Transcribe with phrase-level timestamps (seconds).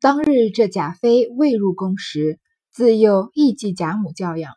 [0.00, 2.38] 当日这贾妃未入宫时，
[2.70, 4.52] 自幼亦继贾母教养。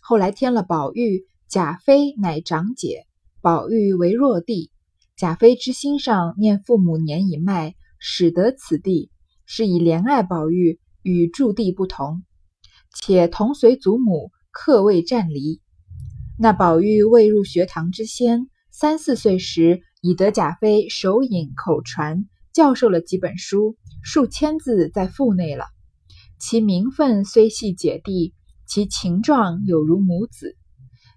[0.00, 3.04] 后来添了宝玉，贾妃乃长姐，
[3.42, 4.70] 宝玉为弱弟。
[5.14, 9.10] 贾妃之心上念父母年已迈，使得此地，
[9.44, 12.22] 是以怜爱宝玉，与驻地不同，
[12.94, 15.60] 且同随祖母，客未暂离。
[16.38, 22.24] 那宝玉未入学堂之先，三四岁时已得贾妃手引口传，
[22.58, 25.66] 教授了几本书，数千字在腹内了。
[26.40, 28.34] 其名分虽系姐弟。
[28.66, 30.56] 其情状有如母子。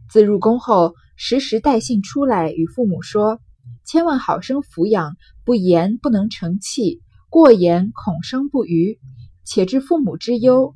[0.08, 3.40] 自入宫后，时时带信出来与父母说
[3.84, 9.00] ：“千万好生抚养，不言不能成器，过言恐生不虞，
[9.44, 10.76] 且知父母之忧，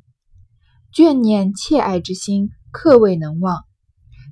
[0.91, 3.63] 眷念切爱之心，刻未能忘。”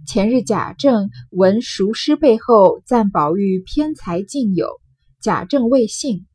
[0.08, 4.82] 前日贾政闻熟师背后赞宝玉偏才尽有，
[5.22, 6.26] 贾政未信，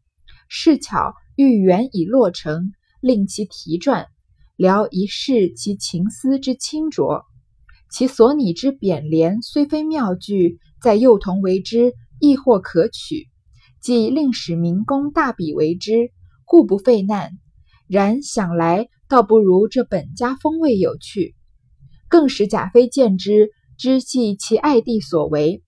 [0.48, 4.06] 是巧欲原已落成，令其题撰。
[4.56, 7.24] 聊一试其情思之清浊，
[7.92, 13.28] 其所拟之匾联虽非妙句，在幼童为之亦或可取。
[13.80, 16.10] 即令使民工大笔为之，
[16.44, 17.38] 故不费难。
[17.86, 21.36] 然想来，倒不如这本家风味有趣。
[22.08, 25.62] 更使贾妃见之，知系其爱弟所为，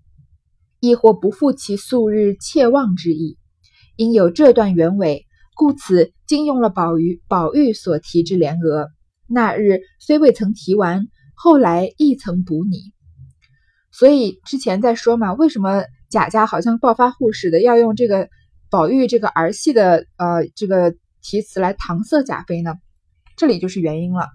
[0.80, 3.38] 亦或不负其素日切望之意。
[4.00, 5.26] 因有这段原委。
[5.54, 8.88] 故此，竟用了宝玉宝玉所题之联额。
[9.26, 12.78] 那日虽未曾题完，后来亦曾补拟。
[13.92, 18.30] 所以之前在说嘛，为什么贾家好像暴发户似的，要用这个
[18.70, 22.76] 宝玉这个儿戏的呃这个题词来搪塞贾妃呢？
[23.36, 24.28] 这里就是原因了。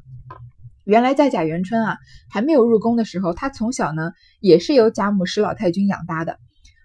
[0.83, 1.97] 原来在贾元春啊
[2.30, 6.38] 还没有入宫的时候，他从小呢也是由贾母、史老太君养大的。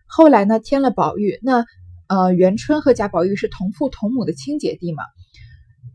[0.07, 1.67] 后来呢添了宝玉，那。
[2.11, 5.05] 呃，元春和贾宝玉是同父同母的亲姐弟嘛，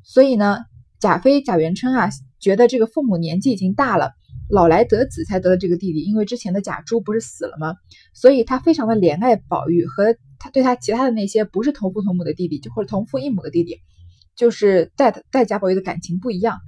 [0.05, 0.59] 所以呢，
[0.97, 4.13] 贾妃贾元春啊，觉得这个父母年纪已经大了，
[4.49, 7.75] 老来得子才得了这个弟弟，因为之前的贾珠不是死了吗？
[8.13, 13.79] 所以他非常的怜爱宝玉和他对他其他的那些不是同父同母的弟弟，就或者同父异母的弟弟，
[14.37, 16.59] 就是带带贾宝玉的感情不一样，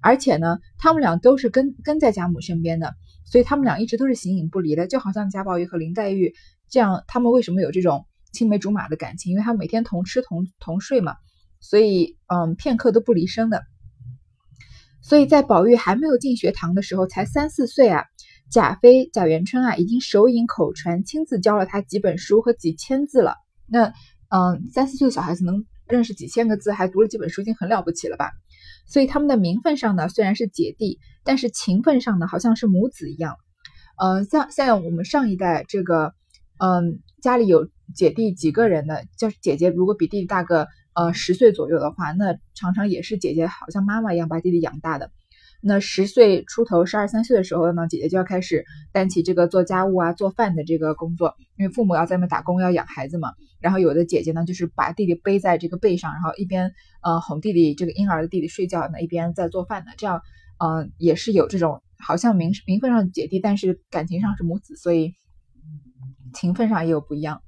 [0.00, 2.94] 而且呢，他们俩都是跟跟在贾母身边的，
[3.24, 6.34] 所以他们俩一直都是形影不离的，就好像贾宝玉和林黛玉
[6.70, 8.06] 这样，他们为什么有这种？
[8.32, 11.16] 青梅竹马的感情，因为他每天同吃同同睡嘛，
[11.60, 13.62] 所以嗯，片刻都不离身的。
[15.02, 18.04] 所以在宝玉还没有进学堂的时候，才三四岁啊，
[18.50, 23.34] 贾妃贾元春啊，已经手引口传，亲自教了他几本书和几千字了。
[23.66, 23.92] 那
[24.28, 28.30] 嗯，三四岁的小孩子能认识几千个字，还读了几本书，已经很了不起了吧？
[28.86, 33.36] 所以他们的名分上呢，虽然是姐弟，但是情分上呢，好像是母子一样。
[34.00, 36.14] 嗯，像像我们上一代这个，
[36.58, 37.70] 嗯，家里有。
[37.94, 38.94] 姐弟几个人呢？
[39.18, 45.10] 就是姐姐如果比弟弟大个呃十岁左右的话，那常常也是姐姐好像妈妈一样把弟弟养大的。
[45.60, 53.32] 那十岁出头、十二三岁的时候呢，姐姐就要开始担起这个做家务啊、做饭的这个工作，因为父母要在外面打工，要养孩子嘛。
[53.60, 56.72] 然后有的姐姐呢，就是把弟弟背在这个背上，然后一边
[57.02, 59.90] 呃哄弟弟这个婴儿的弟弟睡觉呢，一边在做饭的。
[59.98, 60.22] 这样
[60.64, 65.12] 嗯也是有这种好像名名分上姐弟，但是感情上是母子，所以
[66.32, 67.42] 情分上也有不一样。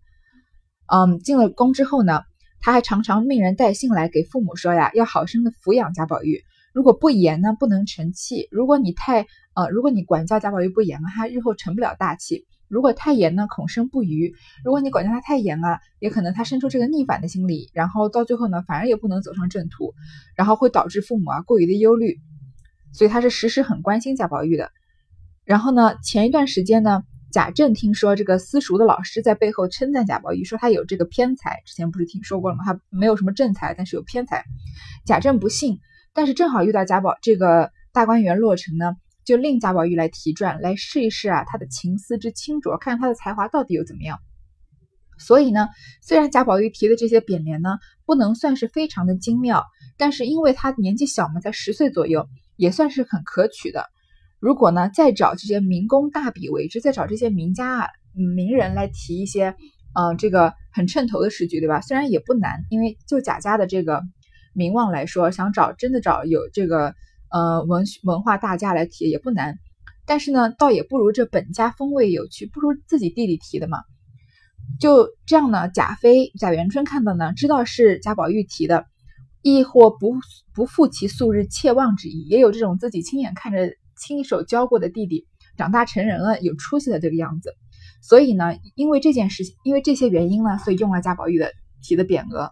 [0.87, 2.22] 嗯，进了宫之后呢，
[2.61, 6.43] 他还常常命人带信来给父母说呀，要好生的抚养贾宝玉。
[6.75, 8.49] 如果不严呢，不能成器。
[8.50, 14.34] 如果你太呃，如果你管教贾宝玉不严啊，他日后成不了大器；如果太严呢，恐生不虞。
[14.65, 19.94] 如果你管教他太严啊，也可能他生出这个逆反的心理，然后到最后呢，反而也不能走上正途，
[20.37, 22.19] 然后会导致父母啊过于的忧虑。
[22.93, 24.71] 所以他是时时很关心贾宝玉的。
[25.44, 27.05] 然后呢，前一段时间呢。
[27.34, 31.62] 贾政听说这个私塾的老师在背后称赞贾宝玉，说他有这个偏才。
[31.67, 32.62] 之前不是听说过了吗？
[32.65, 34.45] 他没有什么正才，但是有偏才。
[35.05, 35.81] 贾政不信，
[36.12, 38.94] 但是正好遇到贾宝这个大观园落成呢，
[39.25, 44.21] 就令贾宝玉来题传，来试一试啊他的情思之清浊，看看他的才华到底有怎么样。
[45.19, 45.71] 所以呢，
[46.03, 49.65] 虽然贾宝玉提的这些匾联呢，不能算是非常的精妙，
[49.99, 53.91] 但是因为他年纪小嘛，才十岁左右，也算是很可取的。
[54.44, 59.56] 如果呢，再找这些民工大笔为之，再找这些名家啊、名人来提一些，
[59.94, 61.81] 呃，这个很称头的诗句，对吧？
[61.81, 64.02] 虽然也不难，因为就贾家的这个
[64.52, 66.94] 名望来说，想找真的找有这个
[67.31, 69.56] 呃文文化大家来提也不难。
[70.05, 73.79] 但是呢，倒也不如这本家风味有趣，不如自己弟弟提的嘛。
[74.79, 78.85] 就这样呢，贾妃贾元春看到呢，知道是贾宝玉提的，
[79.40, 80.12] 亦或不
[80.52, 83.75] 不负其素日切望之意，也有这种自己亲眼看着。
[83.96, 85.26] 亲手教过的弟弟
[85.56, 87.55] 长大成人了，有出息的这个样子，
[88.02, 91.52] 所以呢，因为这件事情，因为这些原因呢，所以用了贾宝玉的
[91.82, 92.50] 题的匾额。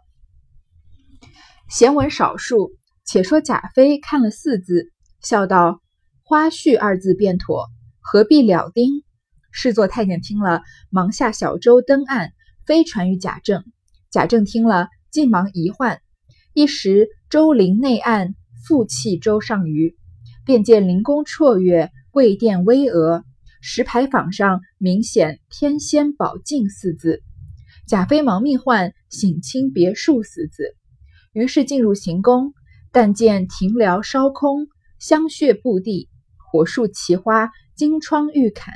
[1.69, 2.73] 闲文少述，
[3.05, 5.81] 且说贾妃看了四字，笑道
[6.23, 7.67] ：“花絮二字便妥，
[8.01, 9.03] 何必了丁？”
[9.51, 12.33] 侍坐太监听了，忙下小舟登岸，
[12.67, 13.65] 飞传于贾政。
[14.11, 16.01] 贾政听了，尽忙移换。
[16.55, 18.35] 一时周陵内岸，
[18.67, 19.97] 复弃舟上鱼，
[20.45, 23.23] 便见灵宫绰约，贵殿巍峨，
[23.61, 27.23] 石牌坊上明显“天仙宝镜”四字。
[27.87, 30.77] 贾妃忙命唤“省亲别墅”四字。
[31.33, 32.53] 于是进入行宫，
[32.91, 34.67] 但见庭寮烧空，
[34.99, 38.75] 香榭布地，火树奇花，金窗玉槛，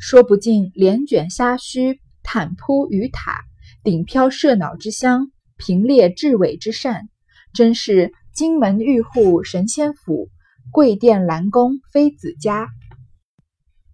[0.00, 3.40] 说不尽帘卷虾须，毯铺鱼塔，
[3.82, 7.08] 顶飘麝脑之香，平列雉尾之扇，
[7.52, 10.28] 真是金门玉户神仙府，
[10.72, 12.68] 贵殿兰宫妃子家。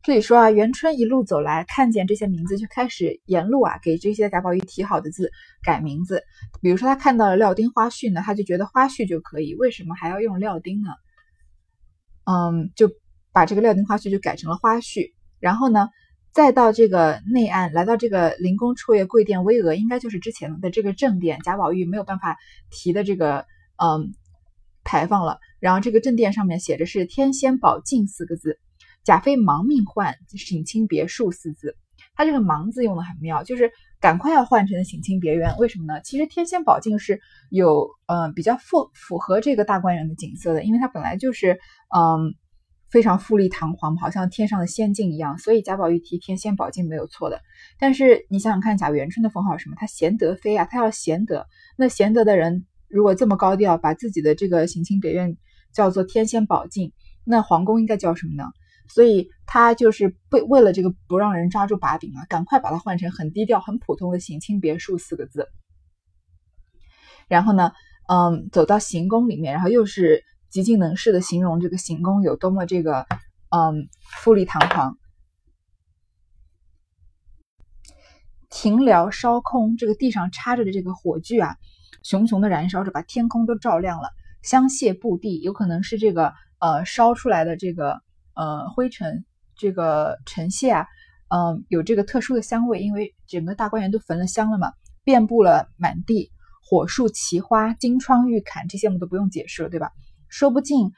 [0.03, 5.31] 这里说啊，元春一路走来，看见这些名字，就开始沿路啊给这些贾宝玉提好的字
[5.63, 6.23] 改名字。
[6.63, 10.89] 比如说，他看到了廖丁花絮呢，他就觉得花絮就可以，为什么还要用廖丁呢？
[12.25, 12.91] 嗯，就
[13.31, 15.13] 把这个廖丁花絮就改成了花絮。
[15.39, 15.91] 然后呢，
[16.33, 22.39] 再到这个内案，来到这个灵宫绰约贵殿巍峨，应该就是之前的这个正殿，贾宝玉没有办法
[22.71, 23.45] 提的这个
[23.77, 24.15] 嗯
[24.85, 25.39] 牌坊了。
[25.59, 28.59] 然后这个正殿上面写着是“天仙宝镜”四个字。
[29.03, 31.75] 贾妃忙命换“省亲别墅”四字，
[32.15, 35.57] 他这个“忙”字用的很妙，就是赶快要换成“省亲别院”。
[35.59, 36.03] 为什么呢？
[36.03, 37.19] 其实天仙宝镜是
[37.51, 41.59] 有嗯比较符符合这个大观园的景色的，因为它本来就是
[41.97, 42.35] 嗯
[42.91, 47.41] 非常富丽堂皇，好像天上的仙境一样，所以贾宝玉提天仙宝镜没有错的。
[47.79, 49.77] 但是你想想看，贾元春的封号是什么？
[49.79, 51.47] 他贤德妃啊，他要贤德。
[51.79, 55.37] 那贤德的人如果这么高调，把自己的这个行亲别院
[55.73, 56.93] 叫做天仙宝镜，
[57.25, 58.45] 那皇宫应该叫什么呢？
[58.89, 65.47] 所以他就是为为了这个不让人抓住把柄啊，赶快把它换成很低调、很普通的“行亲别墅”四个字。
[67.29, 67.71] 然后呢，
[68.09, 73.07] 嗯，走到行宫里面，然后又是极尽能事的形容这个行宫有多么这个
[73.51, 73.89] 嗯
[74.21, 74.99] 富丽堂皇。
[78.49, 81.55] 庭寮烧空，这个地上插着的这个火炬啊，
[82.03, 84.11] 熊熊的燃烧着，把天空都照亮了。
[84.43, 88.01] 香榭布地，有可能是这个呃烧出来的这个。
[88.33, 89.27] 呃，灰尘
[89.57, 90.87] 这个尘屑啊，
[91.29, 94.73] 嗯，有这个特殊的香味，因为整个大观园都焚了香了嘛，
[95.05, 96.31] 遍布了满地，
[96.63, 99.91] 火树奇花，金窗玉槛，这些我们都不用解释了，对吧？
[100.31, 100.93] 说不尽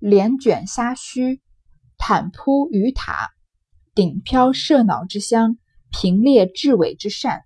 [0.00, 1.40] 帘卷虾须，
[1.98, 3.28] 毯铺鱼塔，
[3.94, 5.56] 顶飘麝脑之香，
[5.92, 7.42] 平列雉尾之扇。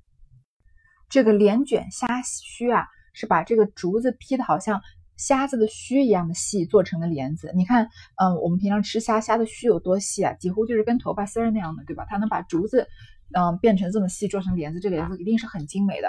[1.11, 4.81] 这个帘卷虾须啊，是把这个竹子劈的好像。
[5.19, 10.33] 虾子的须一样的细做成的帘子，你看，嗯，我们平常吃虾，虾的须有多细啊？
[10.33, 12.05] 几乎就是跟头发丝儿那样的，对吧？
[12.09, 12.89] 它能把竹子，
[13.33, 16.09] 嗯，变成这么细，做成帘子，这个帘子一定是很精美的。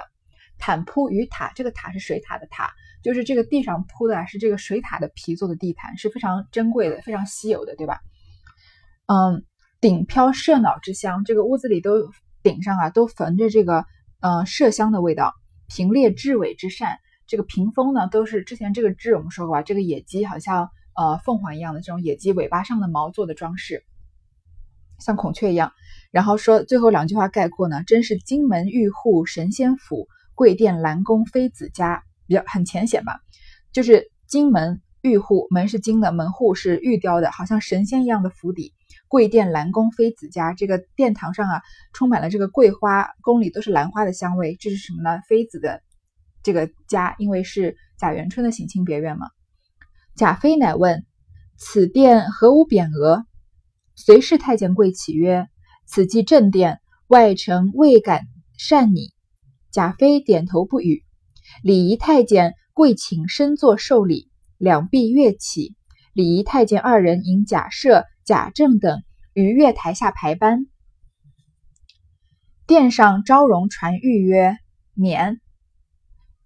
[0.57, 2.71] 毯铺鱼塔，这个塔是水塔的塔，
[3.03, 7.99] 就是这个地上铺的是这个水塔的皮做的地毯，是非常珍贵的，非常稀有的，对吧？
[9.05, 9.43] 嗯，
[9.79, 12.09] 顶飘麝脑之香，这个屋子里都
[12.41, 13.85] 顶上啊都焚着这个，
[14.21, 15.35] 嗯，麝香的味道。
[15.67, 16.97] 平列雉尾之扇。
[17.25, 23.83] 这个屏风呢，都是之前这个雉我们说过吧，这个野鸡好像呃凤凰一样的这种野鸡尾巴上的毛做的装饰，
[24.99, 25.71] 像孔雀一样。
[26.11, 33.21] 然后说最后两句话概括呢，真是金门玉户神仙府，贵殿兰宫妃子家，比较很浅显吧。
[33.71, 38.73] 就是金门玉户，门是金的，门户是玉雕的，好像神仙一样的府邸。
[39.13, 41.61] 贵殿兰宫妃子家，这个殿堂上啊，
[41.93, 44.57] 充满了这个桂花，宫里都是兰花的香味。
[44.59, 45.21] 这是什么呢？
[45.29, 45.83] 妃子的。
[46.41, 49.27] 这个家因为是贾元春的省亲别院嘛，
[50.15, 51.05] 贾妃乃问
[51.57, 53.23] ：“此殿何无匾额？”
[53.93, 55.47] 随侍太监跪起曰
[55.85, 58.23] ：“此即正殿，外臣未敢
[58.57, 59.11] 擅拟。”
[59.71, 61.03] 贾妃点头不语。
[61.61, 65.75] 礼仪太监跪请身坐受礼，两臂跃起。
[66.13, 69.03] 礼仪太监二人引贾赦、贾政等
[69.33, 70.67] 于月台下排班。
[72.65, 74.57] 殿上昭容传谕曰
[74.95, 75.41] ：“免。”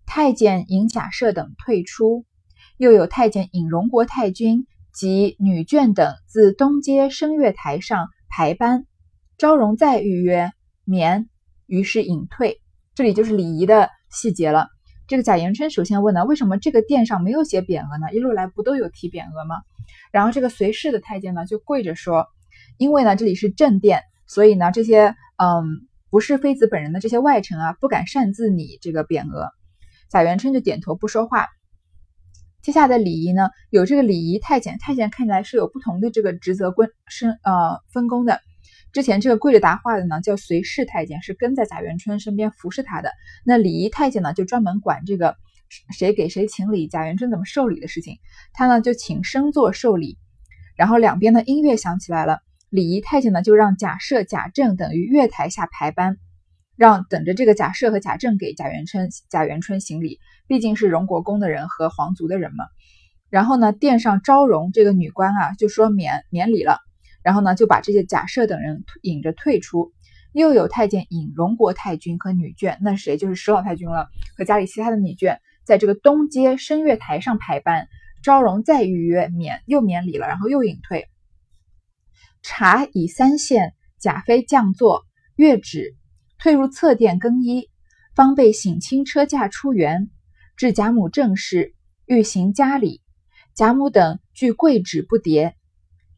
[0.08, 2.26] 太监引贾赦等退出，
[2.78, 8.86] 又有太监引荣国太君及女眷等自东街升月台上排班。
[9.38, 10.52] 昭容再预约
[10.86, 11.30] 免，
[11.68, 12.62] 于是隐退。
[12.96, 14.70] 这里就是礼仪的细节了。
[15.08, 18.14] 这个贾元春首先问呢，为什么这个殿上没有写匾额呢？
[18.14, 19.62] 一路来不都有提匾额吗？
[20.12, 22.28] 然后这个随侍的太监呢就跪着说，
[22.78, 29.50] 因为呢这里是正殿，所以呢这些嗯不是妃子本人的这些外臣啊不敢擅自拟这个匾额。
[30.10, 31.48] 贾元春就点头不说话。
[32.62, 38.42] 接下来的礼仪呢，有这个礼仪太监，太监看起来是有不同的这个职责分身呃分工的。
[38.98, 43.12] 之前这个跪着答话的呢叫随侍太监，是跟在贾元春身边服侍他的。
[43.46, 45.36] 那礼仪太监呢就专门管这个
[45.96, 48.18] 谁给谁请礼，贾元春怎么受礼的事情，
[48.54, 50.18] 他呢就请生座受礼。
[50.76, 52.40] 然后两边的音乐响起来了，
[52.72, 56.18] 礼仪太监呢就让贾赦、贾政等于月台下排班，
[56.76, 62.66] 让等着这个贾赦和贾政给贾元春、贾元春行礼，毕竟是荣国公的人和皇族的人嘛。
[63.30, 66.80] 然后呢，殿上昭容这个女官啊就说免免礼了，
[67.28, 69.92] 然后呢就把这些贾赦等人引着退出。
[70.32, 74.08] 又有太监引荣国太君和女眷，那谁就是石老太君了，
[74.38, 77.90] 和家里其他的女眷，在这个东街声乐台上排班。
[78.24, 81.10] 昭容再预约免又免礼了，然后又隐退。
[82.42, 85.06] 茶已三献，贾妃降座，
[85.36, 85.96] 乐止，
[86.40, 87.70] 退入侧殿更衣，
[88.16, 90.10] 方被省亲车驾出园，
[90.56, 91.74] 至贾母正室，
[92.06, 93.02] 欲行家礼，
[93.54, 95.54] 贾母等俱跪止不迭。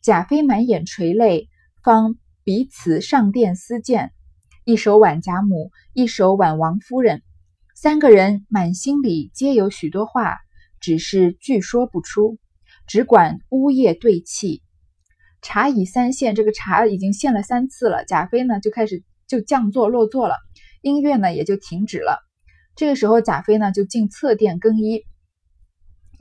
[0.01, 1.50] 贾妃满眼垂泪，
[1.84, 4.12] 方彼此上殿私见，
[4.63, 7.22] 一手挽贾母，一手挽王夫人，
[7.75, 10.38] 三个人满心里皆有许多话。
[10.79, 12.38] 只是据说不出，
[12.88, 14.63] 只管呜咽对泣。
[15.41, 18.06] 茶已三献，这个茶已经献了三次了。
[18.06, 20.36] 贾妃呢就开始就降座落座了，
[20.82, 22.20] 音乐呢也就停止了。
[22.77, 25.03] 这个时候，贾妃呢就进侧殿更衣，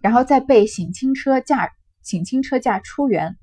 [0.03, 1.71] 然后再被省亲车驾
[2.03, 3.37] 省亲车驾出园，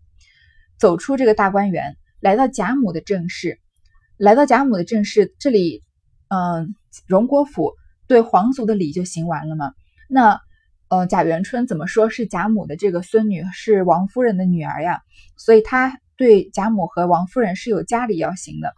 [0.78, 3.60] 走出这个大观园，来到贾母的正室。
[4.18, 5.84] 来到贾母的正室，这里，
[6.30, 6.76] 嗯，
[7.08, 7.74] 荣国府
[8.08, 9.74] 对皇族的礼就行完了嘛？
[10.10, 10.40] 那。
[10.88, 15.02] 呃，贾元春怎么说是贾母的这个孙女，是王夫人的女儿呀？
[15.36, 18.72] 所以他对贾母和王夫人是有家礼要行的。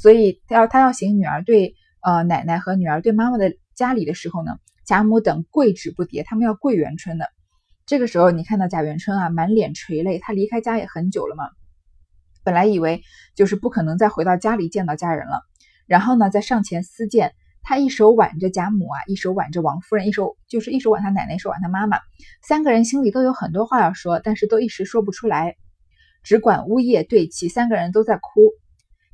[0.00, 4.52] 所以他要他要行女儿对呃奶奶和女儿对妈妈的家礼的时候呢，
[4.86, 7.26] 贾母等跪止不迭，他们要跪元春的。
[7.88, 11.48] 这个时候你看到贾元春啊，满脸垂泪，他离开家也很久了嘛，
[12.44, 13.02] 本来以为
[13.34, 15.40] 就是不可能再回到家里见到家人了，
[15.86, 17.32] 然后呢，再上前私见。
[17.62, 21.98] 他一手挽着贾母啊，一手挽着王夫人，一手就是一手挽他奶奶，一手挽他妈妈。
[22.42, 25.56] 三个人心里都有很多话要说，但是都一时说不出来，
[26.22, 27.48] 只管呜咽对泣。
[27.48, 28.52] 三个人都在哭。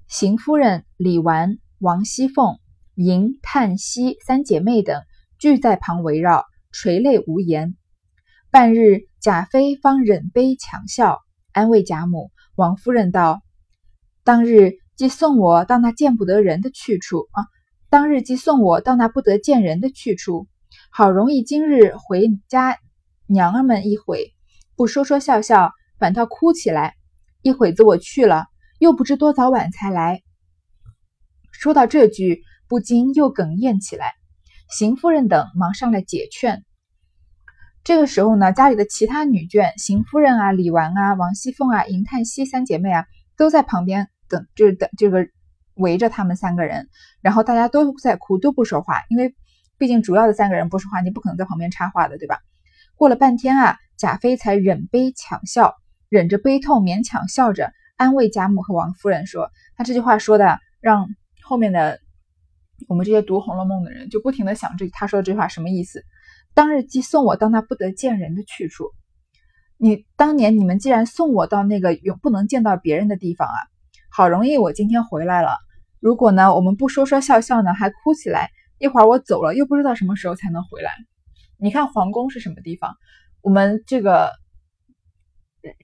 [0.09, 2.59] 邢夫人、李纨、王熙凤、
[2.97, 5.01] 迎、叹息三姐妹等
[5.39, 7.77] 俱在旁围绕，垂泪无言。
[8.55, 11.19] 半日，贾妃方忍悲强笑，
[11.51, 12.31] 安慰贾母。
[12.55, 13.43] 王夫人道
[14.23, 17.47] ：“当日既送我到那见不得人的去处啊。”
[17.91, 20.47] 当日即送我到那不得见人的去处，
[20.89, 22.79] 好容易今日回家，
[23.27, 24.33] 娘儿们一会
[24.77, 26.95] 不说说笑笑，反倒哭起来。
[27.43, 28.47] 一会子我去了，
[28.79, 30.23] 又不知多早晚才来。
[31.51, 34.13] 说到这句，不禁又哽咽起来。
[34.71, 36.65] 邢夫人等忙上来解劝。
[37.85, 45.29] 这个时候呢，家里的其他女眷，邢夫人啊、李纨啊、王熙凤啊、迎叹息三姐妹啊，都在旁边等，就是等这个。
[45.77, 46.89] 围着他们三个人，
[47.21, 49.35] 然后大家都在哭，都不说话，因为
[49.77, 52.39] 毕竟主要的三个人不说话，你不可能在旁边插话的，对吧？
[52.95, 55.75] 过了半天啊，贾妃才忍悲强笑，
[56.09, 61.09] 忍着悲痛勉强笑着安慰贾母和王夫人说：“他这句话说的，让
[61.43, 61.99] 后面的
[62.87, 66.05] 我们这些读《红楼梦》的人就不停的想这他说的这句话什么意思？
[66.55, 68.93] 当日既送我到那不得见人的去处，
[69.77, 73.59] 你当年你们既然送我到那个永不能见到别人的地方啊。”
[74.17, 75.57] 好容易我今天回来了，
[75.99, 80.93] 如果呢我们不说说笑笑呢，还哭起来，一会儿我走了又不知道什么时候才能回来。
[81.59, 82.95] 你看皇宫是什么地方？
[83.41, 84.31] 我们这个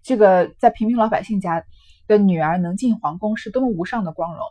[0.04, 1.64] 这个在平民老百姓家
[2.06, 4.44] 的女儿能进皇宫是多么无上的光荣。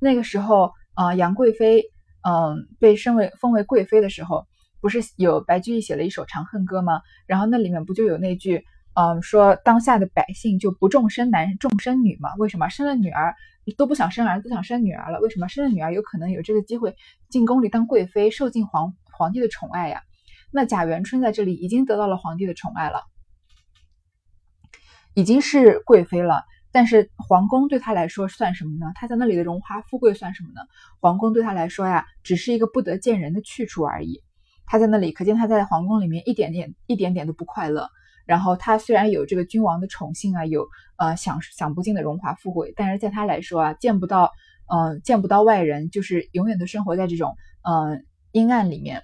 [0.00, 1.82] 那个时候啊，杨贵妃
[2.22, 4.46] 嗯被升为封为贵妃的时候，
[4.80, 7.00] 不是有白居易写了一首《长恨歌》吗？
[7.26, 8.64] 然后那里面不就有那句？
[8.94, 12.34] 嗯，说当下的百姓就不重生男重生女嘛？
[12.34, 13.36] 为什么生了女儿
[13.76, 15.20] 都不想生儿子，想生女儿了？
[15.20, 16.96] 为什么生了女儿有可能有这个机会
[17.28, 20.02] 进宫里当贵妃，受尽皇皇帝的宠爱呀？
[20.50, 23.02] 那贾元春在这里已经得到了皇帝的宠爱了，
[25.14, 26.42] 已经是贵妃了。
[26.72, 28.90] 但是皇宫对她来说算什么呢？
[28.96, 30.62] 她在那里的荣华富贵算什么呢？
[30.98, 34.24] 皇宫对她来说呀，只是一个不得见人的去处而已。
[34.68, 37.88] 他在那里，可见他在皇宫里面一点点、一点点都不快乐。
[38.26, 44.30] 然后他虽然有这个君王的宠幸啊，有呃享享不尽的荣华富贵，但是在他来说啊，见不到
[44.70, 49.02] 嗯见不到外人，就是永远都生活在这种嗯阴暗里面，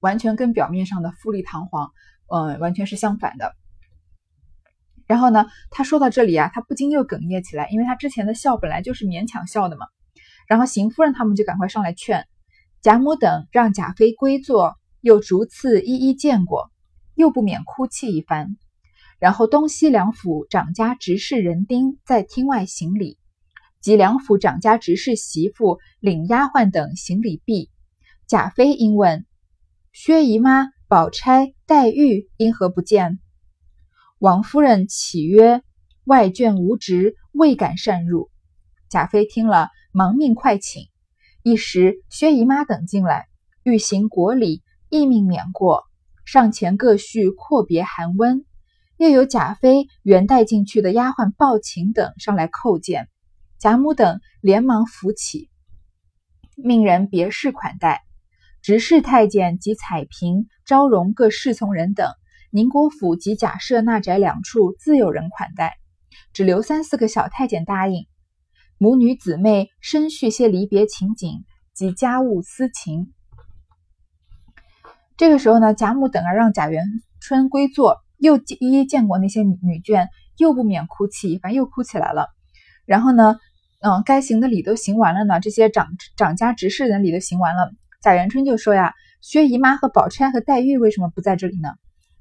[0.00, 1.92] 完全跟表面上的富丽堂皇
[2.34, 3.54] 嗯完全是相反的。
[5.06, 9.86] 然后呢，他说到这里啊，他不禁又哽咽起来，因为他之前的笑本来就是勉强笑的嘛。
[10.48, 12.26] 然后邢夫人他们就赶快上来劝
[12.82, 16.70] 贾母等，让贾妃归坐，又逐次一一见过，
[17.14, 18.56] 又不免哭泣一番。
[19.18, 23.18] 然后东西两府长家执事人丁在厅外行礼，
[23.82, 27.68] 及两府长家执事媳妇领丫鬟等行礼毕，
[28.26, 29.26] 贾妃因问
[29.92, 33.18] 薛姨妈宝钗、黛玉因何不见？
[34.18, 35.60] 王夫人启曰
[36.04, 38.30] ：“外眷无职，未敢擅入。”
[38.88, 40.88] 贾妃听了，忙命快请。
[41.42, 43.26] 一时薛姨妈等进来，
[43.64, 44.62] 欲行国礼，
[44.94, 45.82] 亦命免过。
[46.24, 48.44] 上前各叙阔别寒温。
[48.96, 53.08] 又有贾妃原带进去的丫鬟鲍琴等上来叩见，
[53.58, 55.50] 贾母等连忙扶起，
[56.56, 58.02] 命人别事款待。
[58.62, 62.08] 执事太监及彩屏、昭容各侍从人等，
[62.52, 65.74] 宁国府及贾赦那宅两处自有人款待，
[66.32, 68.06] 只留三四个小太监答应。
[68.78, 73.12] 母女姊妹深叙些离别情景及家务私情。
[75.16, 76.84] 这个时候呢，贾母等儿让贾元
[77.20, 78.02] 春归坐。
[78.18, 80.06] 又一一见过那些女眷，
[80.38, 82.28] 又不免哭泣，反正又哭起来了。
[82.86, 83.36] 然后呢，
[83.80, 87.70] 嗯，该行的礼都行完了呢，这些长长家执事的礼都行完了。
[88.00, 91.70] 贾元春就说呀：“薛姨妈和宝钗和黛玉为什么不在这里呢？”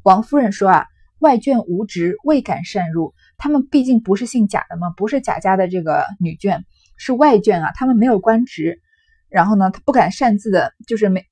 [0.03, 0.87] 王夫人说啊
[1.19, 3.13] ：“外眷无职，未敢擅入。
[3.37, 6.63] 他们毕竟不是姓贾的嘛，不是贾家的这个女眷，
[6.97, 8.81] 是外眷啊，他们没有官职。
[9.29, 11.23] 然后呢，他不敢擅自的，就是没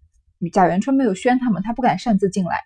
[0.49, 2.59] 贾元春没有宣他们，他不敢擅自进来。”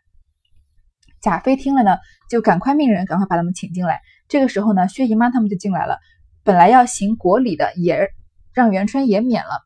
[1.22, 1.98] 贾妃听了呢，
[2.29, 4.01] 就赶快命人赶快把他们请进来。
[4.27, 5.98] 这个时候呢，薛姨妈他们就进来了。
[6.44, 8.10] 本来要行国礼的，也
[8.53, 9.62] 让元春也免了，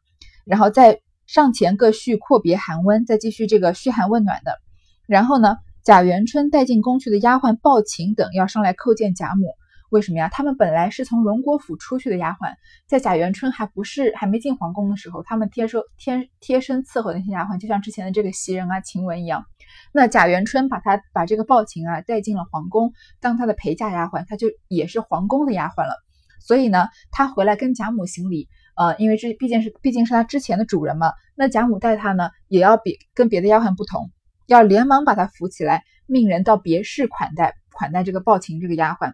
[0.46, 4.58] 然后再上前各叙阔别寒温，再继续这个嘘寒问暖的。
[5.06, 9.54] 然后呢，贾元春带进宫去的丫鬟鲍琴等要上来叩见贾母。
[9.90, 10.30] 为什么呀？
[10.30, 12.54] 他们本来是从荣国府出去的丫鬟，
[12.88, 19.46] 在贾元春还不是还没进皇宫的时候，他们贴身贴贴身伺候那些丫鬟，就像之前的这个袭人啊、晴雯一样。
[19.92, 25.96] 那贾元春把他把这个鲍琴啊带进了皇宫，当他的陪嫁丫鬟，他就也是皇宫的丫鬟了。
[26.40, 31.12] 所以呢，他回来跟贾母行礼，呃，因为这毕竟是毕竟是他之前的主人嘛。
[31.36, 34.12] 那贾母待他呢，也要比跟别的丫鬟不同，
[34.46, 39.14] 要连忙把他扶起来，命人到别室款待款待这个鲍琴这个丫鬟。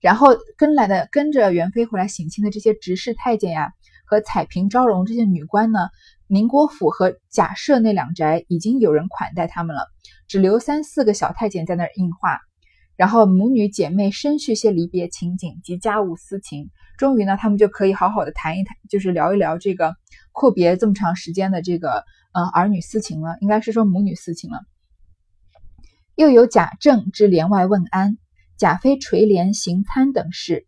[0.00, 3.72] 然后跟来的跟着元妃回来省亲的这些执事太监呀，
[4.04, 5.88] 和彩屏、昭容这些女官呢。
[6.28, 9.86] 宁国府和贾赦那两宅已经有人款待他们了，
[10.26, 12.40] 只留三四个小太监在那儿应话。
[12.96, 19.94] 然后母女姐妹深叙些离别情景及家务私情，终于呢，他们就可以好好的谈一谈，就是聊一聊这个
[20.32, 24.62] 阔别这么长时间的这个嗯儿女私情了，应该是说母女私情了。
[26.16, 28.18] 又有贾政之帘外问安，
[28.58, 30.66] 贾妃垂帘行餐等事，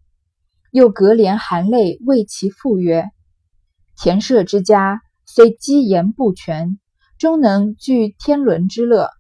[0.70, 3.06] 又隔帘含泪为其父曰
[3.96, 6.78] ：“田舍之家。”虽积言不全，
[7.18, 9.10] 终能聚天伦之乐。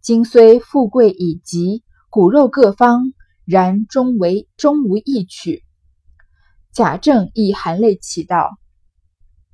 [0.00, 3.12] 今虽富贵已极，骨肉各方，
[3.44, 5.62] 然终为终无异趣。
[6.72, 8.48] 贾政亦含泪祈祷：“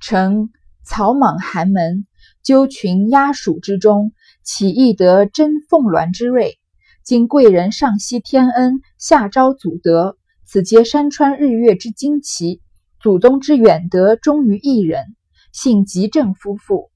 [0.01, 0.49] 臣
[0.83, 2.07] 草莽寒门，
[2.41, 4.11] 纠群鸦鼠之中，
[4.43, 6.59] 岂易得真凤鸾之瑞？
[7.03, 12.61] 今贵人上惜天恩，下昭祖德，此皆山川日月之惊奇，
[12.99, 15.15] 祖宗之远德，忠于一人。”
[15.51, 16.91] 姓吉正夫妇，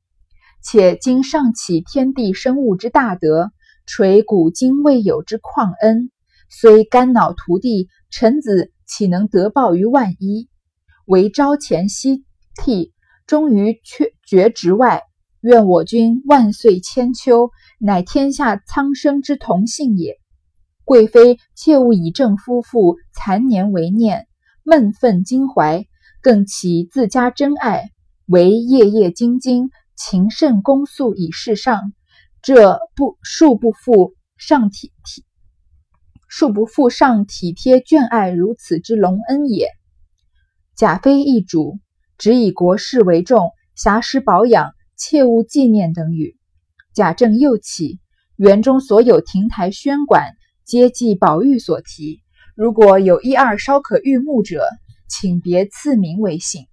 [0.63, 3.51] 且今上启天地生物之大德，
[3.85, 6.09] 垂古今未有之旷恩，
[6.49, 10.47] 虽肝脑涂地，臣子岂能得报于万一？
[11.05, 12.23] 唯朝前夕
[12.55, 12.93] 替，
[13.27, 15.01] 终于却绝职外。
[15.41, 20.17] 愿我君万岁千秋，乃天下苍生之同性也。
[20.83, 24.27] 贵妃切勿以正夫妇残年为念，
[24.63, 25.85] 闷愤襟怀，
[26.21, 27.89] 更岂自家真爱。
[28.27, 31.93] 唯夜夜兢兢，情甚恭肃以示上，
[32.41, 35.23] 这不恕不负上体体，
[36.29, 39.69] 恕不负上体贴眷爱如此之隆恩也。
[40.75, 41.79] 贾妃易主，
[42.17, 46.35] 只以国事为重，暇时保养，切勿纪念等语。
[46.95, 47.99] 贾政又起，
[48.37, 50.31] 园中所有亭台轩馆，
[50.63, 52.23] 皆记宝玉所题。
[52.55, 54.65] 如果有一二稍可御目者，
[55.09, 56.67] 请别赐名为姓。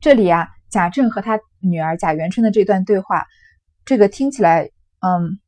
[0.00, 3.26] 这里啊，贾政和他女儿贾元春的这段对话，
[3.84, 5.38] 这个听起来，嗯，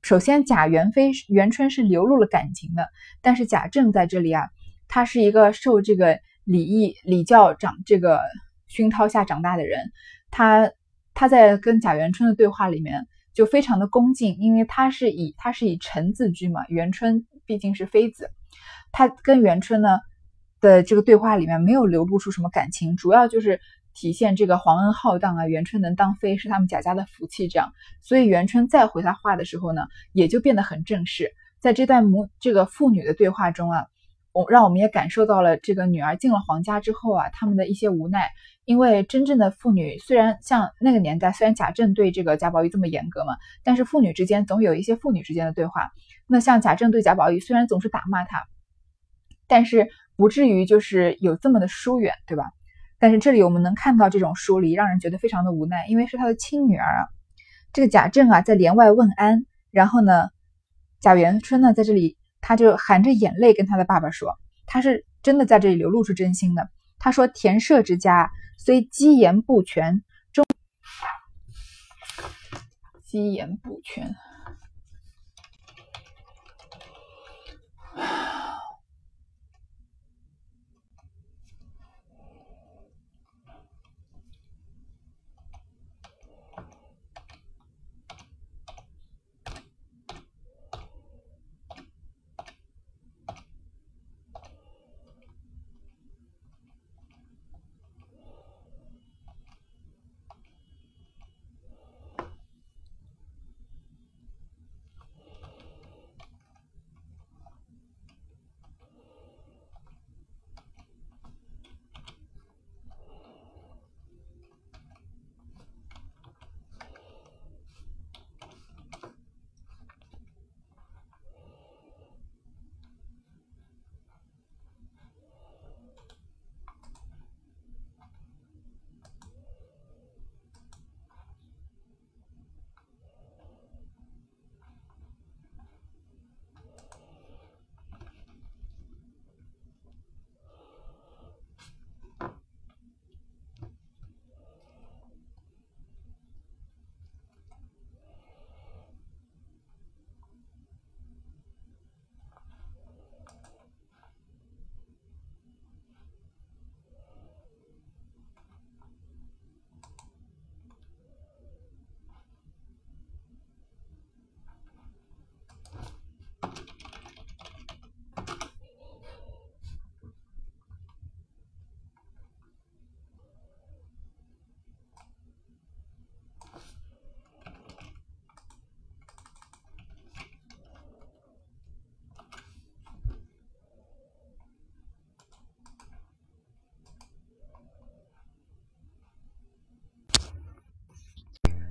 [0.00, 2.88] 首先贾元妃元春是流露了感情的，
[3.20, 4.48] 但是贾政在这里啊，
[4.88, 8.22] 他是一个受这个礼义礼教长这个
[8.68, 9.92] 熏陶下长大的人，
[10.30, 10.70] 他
[11.16, 18.30] 他在跟贾元春的对话里面就非常的恭敬，因为他是以他是以臣自居嘛，元春毕竟是妃子，
[18.92, 19.98] 他跟元春呢。
[20.58, 23.60] 的这个对话里面没有流露出什么感情，主要就是
[23.92, 31.30] 体现这个皇恩浩荡啊，元春能当妃是他们贾家的福气，这样，所以元春再回他话的时候呢，也就变得很正式。
[31.60, 33.86] 在这段母这个父女的对话中啊，
[34.32, 38.30] 我让我们也感受到了这个女儿进了皇家之后啊，他们的一些无奈。
[38.66, 45.92] 因为真正的父女，虽然像那个年代，虽然贾政对这个贾宝玉这么严格嘛，但是父女之间总有一些父女之间的对话。
[46.26, 48.44] 那像贾政对贾宝玉，虽然总是打骂他，
[49.46, 52.42] 但是不至于就是有这么的疏远，对吧？
[52.98, 57.06] 但是这里我们能看到这种疏离，让人觉得非常的无奈，因为是他的亲女儿啊。
[57.72, 60.28] 这个贾政啊，在帘外问安，然后呢，
[60.98, 64.34] 贾元春呢，在这里他就含着眼泪跟他的爸爸说，
[64.66, 66.68] 他是真的在这里流露出真心的。
[66.98, 70.44] 他说：“田舍之家。”虽积言不全，终
[73.04, 74.16] 积言不全。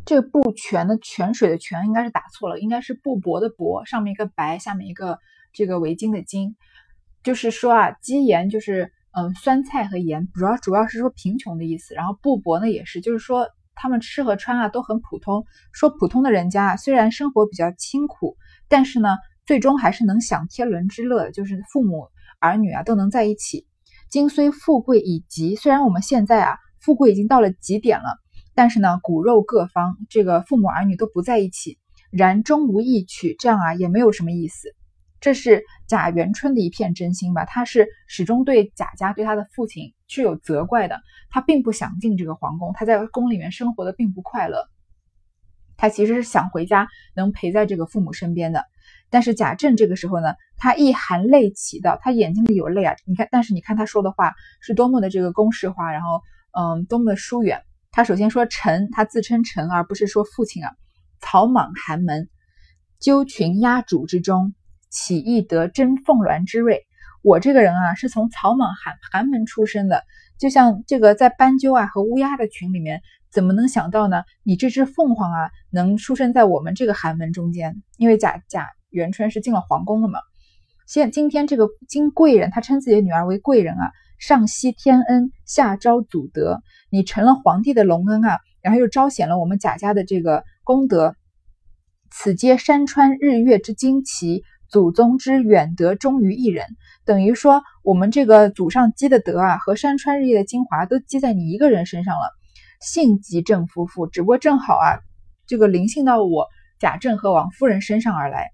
[0.06, 5.18] 这个不泉的泉水的泉应该是打错了，应该是布帛的帛，上面一个白，下面一个
[5.52, 6.54] 这个围巾的巾。
[7.24, 11.96] 就是说啊，积盐就是嗯酸菜和盐，主要主要是说贫穷的意思。
[11.96, 15.44] 然后布帛呢也是，就是说他们吃和穿啊都很普通。
[15.74, 18.38] 说普通的人家啊虽然生活比较清苦，
[18.68, 23.65] 但是呢最终还是能享天伦之乐，就是父母儿女啊都能在一起。
[24.12, 28.22] 今虽富贵已极，虽然我们现在啊富贵已经到了极点了。
[28.56, 31.78] 但是呢，骨肉各方，这个父母儿女都不在一起，
[32.10, 34.70] 然终无异趣，这样啊也没有什么意思。
[35.20, 37.46] 这是贾元春的一片真心吧？
[37.46, 41.02] 他是始终对贾家、对他的父亲是有责怪的。
[41.30, 44.68] 他并不想进这个皇宫，他在宫里面生活的并不快乐。
[45.78, 48.63] 他其实是想回家，能陪在这个父母身边的。
[49.10, 52.96] 但是贾政这个时候呢，他一含泪起的，他眼睛里有泪啊！
[53.06, 56.22] 你看，但是你看他说的话是多么的这个公式化，然后
[56.58, 57.62] 嗯，多么的疏远。
[57.96, 60.70] 他首先说臣，他自称臣，而不是说父亲啊。
[61.22, 62.28] 草莽寒门，
[63.00, 64.54] 纠群压主之中，
[64.90, 66.86] 岂易得真凤鸾之瑞？
[67.22, 70.04] 我这个人啊，是从草莽寒寒门出身的，
[70.38, 74.26] 就像这个在斑鸠啊和乌鸦的群里面，怎么能想到呢？
[74.44, 77.82] 你这只凤凰啊，能出生在我们这个寒门中间？
[77.98, 80.20] 因为贾贾元春是进了皇宫了嘛。
[80.86, 83.94] 现今天这个金贵人，他称自己的女儿为贵人啊。
[84.17, 86.62] 上惜天恩，下昭祖德。
[86.89, 91.15] 你成了皇帝的隆恩啊，然后又彰显了我们贾家的这个功德。
[92.12, 96.65] 此皆山川日月之精奇，祖宗之远德忠于一人。
[97.04, 102.30] 等于说，我们这个祖上积的德啊，和山川日月的精华都积在你一个人身上了。
[102.80, 104.99] 幸及郑夫妇，只不过正好啊，
[105.45, 106.47] 这个灵性到我
[106.80, 108.51] 贾政和王夫人身上而来。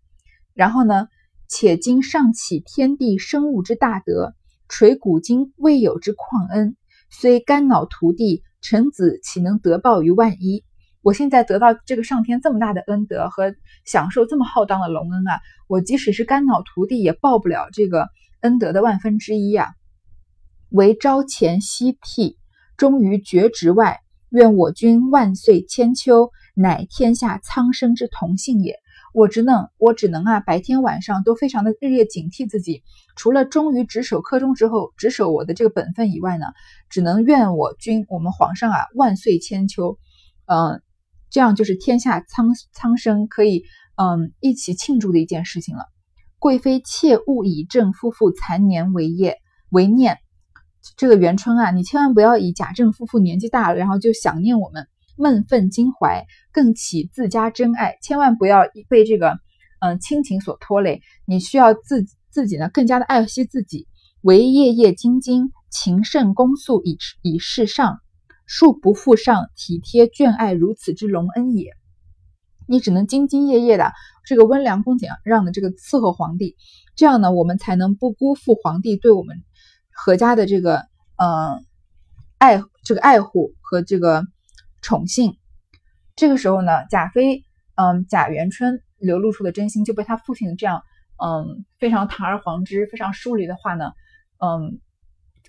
[0.53, 1.07] 然后呢，
[1.47, 4.33] 且今上启天地生物之大德。
[4.71, 6.77] 垂古今未有之旷恩，
[7.09, 10.63] 虽肝脑涂地，臣子岂能得报于万一？
[11.01, 13.53] 我现在得到这个上天这么大的恩德和
[13.83, 18.07] 享受这么浩荡的隆恩啊，我即使是肝脑涂地也报不了这个
[18.39, 19.67] 恩德的万分之一啊！
[20.69, 22.37] 唯朝前夕替，
[22.77, 28.80] 终于绝职外，愿我君万岁千秋，乃天下苍生之同幸也。
[29.13, 32.83] 我只能我只能啊，白天晚上都非常的日夜警惕自己，
[33.15, 36.45] 除了忠于职守恪中之后，职守我的这个本分以外呢，
[36.89, 39.97] 只能愿我君我们皇上啊万岁千秋，
[40.45, 40.81] 嗯，
[41.29, 43.63] 这样就是天下苍苍生可以
[43.95, 45.85] 嗯一起庆祝的一件事情了。
[46.39, 49.37] 贵妃切勿以正夫妇残年为业
[49.69, 50.19] 为念，
[50.95, 54.87] 这个元春啊，你千万不要以贾政夫妇年纪大了，然后就想念我们。
[55.21, 59.37] 闷愤襟怀，更起自家真爱，千万不要被这个
[59.79, 61.01] 嗯亲情所拖累。
[61.25, 63.87] 你需要自自己呢，更加的爱惜自己，
[64.21, 67.99] 唯夜夜兢兢，情甚恭肃以以示上，
[68.49, 71.73] 恕不负上体贴眷爱如此之隆恩也。
[72.67, 73.91] 你只能兢兢业业的
[74.25, 76.55] 这个温良恭俭让的这个伺候皇帝，
[76.95, 79.43] 这样呢，我们才能不辜负皇帝对我们
[79.93, 80.85] 何家的这个
[81.17, 81.63] 嗯
[82.39, 84.25] 爱这个爱护和这个。
[84.81, 85.37] 宠幸，
[86.15, 90.81] 这个时候呢，贾妃，嗯，贾元春流露出的真心就被他父亲这样，
[91.23, 93.91] 嗯，非常堂而皇之、非常疏离的话呢，
[94.39, 94.79] 嗯，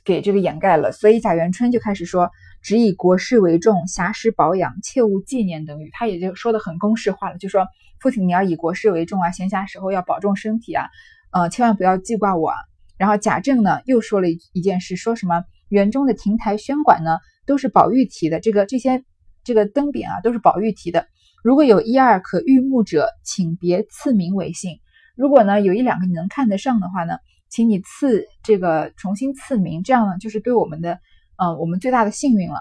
[0.04, 0.92] 给这个掩盖了。
[0.92, 2.30] 所以贾元春就开始说
[2.62, 7.66] ：“只以国事为重，暇时保养，切勿纪念等语。”他也就说的很公式化了，就说
[8.00, 10.88] ：“父亲，你要以国事为重啊，闲暇时候要保重身体啊，
[11.32, 12.56] 呃，千万不要记挂我。”啊。
[12.98, 19.02] 然后贾政呢又说了一一件事，说什么园中的亭台轩馆呢都是宝玉提的，这个这些。
[19.44, 21.06] 这个灯匾啊，都是宝玉提的。
[21.42, 24.78] 如果有一二可预目者，请别赐名为姓。
[25.16, 31.00] 如果呢有一两个你能看得上的话呢，请你赐这个重新赐名，这样呢就是对我们的，
[31.36, 32.60] 嗯，我们最大的幸运了。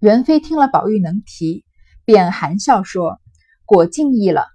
[0.00, 1.64] 元妃听了宝玉能提，
[2.04, 3.20] 便含笑说
[3.64, 4.46] ：“果敬意了。”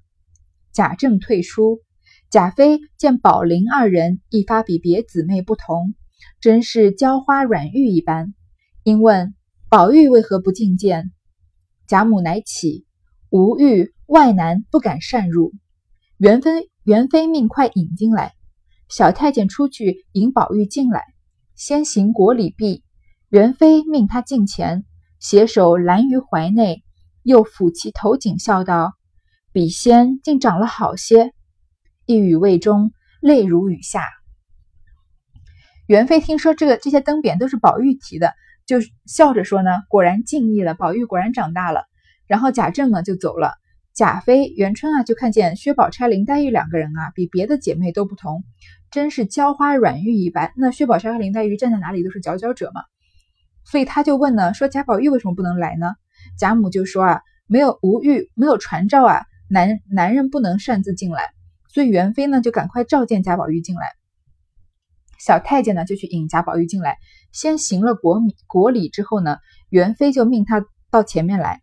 [0.73, 1.79] 贾政退出，
[2.29, 5.95] 贾妃见宝林二人一发比别姊妹不同，
[6.39, 8.35] 真是娇花软玉一般，
[8.83, 9.33] 因问。
[9.69, 11.11] 宝玉为何不进见？
[11.85, 12.87] 贾母乃起，
[13.29, 15.53] 无欲外男不敢擅入。
[16.17, 18.33] 元妃元妃命快引进来，
[18.87, 21.03] 小太监出去引宝玉进来，
[21.53, 22.83] 先行国礼毕。
[23.29, 24.85] 元妃命他近前，
[25.19, 26.83] 携手揽于怀内，
[27.21, 28.93] 又抚其头颈，笑道
[29.53, 31.31] ：“笔仙竟长了好些。”
[32.07, 34.03] 一语未终，泪如雨下。
[35.85, 38.33] 元妃听说这个这些灯匾都是宝玉提的。
[38.69, 38.77] 就
[39.07, 41.85] 笑着说呢，果然敬意了，宝玉果然长大了。
[42.27, 43.53] 然后贾政呢就走了，
[43.95, 48.43] 贾妃、元春啊就看见薛宝钗、林黛玉两个人啊，比别的姐妹都不同，
[48.91, 50.53] 真是娇花软玉一般。
[50.55, 52.83] 那薛宝钗和林黛玉站在哪里都是佼佼者嘛，
[53.65, 55.95] 所以他就问呢，说贾宝玉为什么不能来呢？
[56.37, 61.23] 贾母就说啊，没有无玉，没有传召啊，男男人不能擅自进来。
[61.73, 63.87] 所以元妃呢就赶快召见贾宝玉进来。
[65.19, 66.97] 小太监呢，就去引贾宝玉进来，
[67.31, 69.37] 先行了国礼国礼之后呢，
[69.69, 71.61] 元妃就命他到前面来，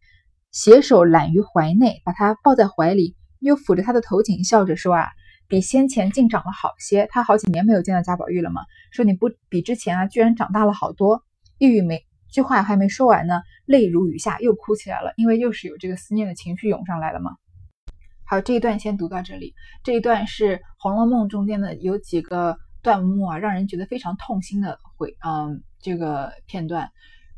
[0.52, 5.09] 携手揽于怀内，把他抱在怀里，又抚着他的头颈，笑着说啊，
[5.48, 7.09] 比先前竟长了好些。
[7.11, 11.22] 他好几年没有见到贾宝玉了嘛，说你不比之前啊，居然长大了好多。
[11.59, 17.33] 一语没句话还没说完呢，泪如雨下，又哭起来了，因为又是有这个思念的情绪涌上来了嘛。
[18.24, 22.57] 好，这一段先读到这里，这一段是《红楼梦》中间的有几个。
[22.87, 26.92] 段目啊，让人觉得非常痛心的回，嗯，这个片段，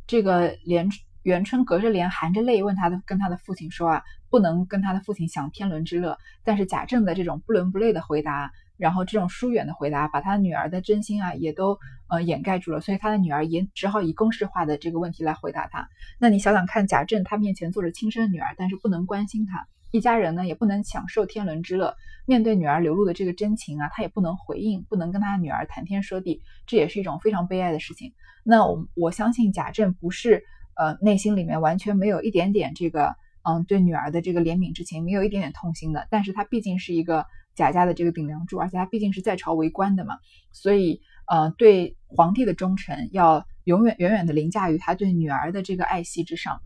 [0.07, 0.91] 这个连
[1.23, 6.19] 元春隔着帘含着泪问他的，跟他的父亲说啊，不能跟他的父亲享天伦之乐。
[6.45, 15.89] 但是贾政的这种不伦不类的回答，然后这种疏远的回答，把他女儿的真心啊也都呃掩盖住了，所以他的女儿也只好以公式化的这个问题来回答他。
[16.19, 19.67] 那你想想看，贾政他面前坐着亲生女儿，但是不能关心他。
[19.91, 21.97] 一家人呢也不能享受天伦之乐，
[22.27, 28.13] 面对女儿流露的这个真情啊，他也不能回应，不能跟他女儿谈天说地，这也是一种非常悲哀的事情。
[28.45, 30.43] 那我我相信贾政不是
[30.77, 36.07] 呃内心里面完全没有一点点这个嗯对女儿的这个怜悯之情，没有一点点痛心的。
[36.11, 40.19] 但是他毕竟是一个贾家的这个顶梁柱，而且他毕竟是在朝为官的嘛，
[40.53, 46.61] 所以呃对皇帝的忠诚要永远远远的凌驾于他对女儿的这个爱惜之上。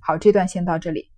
[0.00, 1.10] 好，这段先到这里。